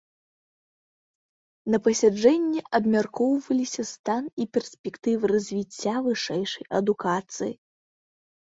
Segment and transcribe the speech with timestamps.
[1.73, 7.53] На пасяджэнні абмяркоўваліся стан і перспектывы развіцця вышэйшай адукацыі.